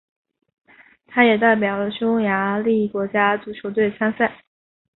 [1.05, 4.43] 他也代表匈牙利国家足球队参赛。